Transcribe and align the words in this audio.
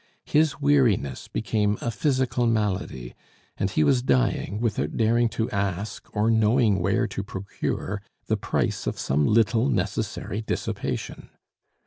His 0.25 0.59
weariness 0.59 1.27
became 1.27 1.77
a 1.79 1.91
physical 1.91 2.47
malady, 2.47 3.13
and 3.55 3.69
he 3.69 3.83
was 3.83 4.01
dying 4.01 4.59
without 4.59 4.97
daring 4.97 5.29
to 5.29 5.47
ask, 5.51 6.07
or 6.15 6.31
knowing 6.31 6.79
where 6.79 7.05
to 7.05 7.21
procure, 7.21 8.01
the 8.25 8.35
price 8.35 8.87
of 8.87 8.97
some 8.97 9.27
little 9.27 9.69
necessary 9.69 10.41
dissipation. 10.41 11.29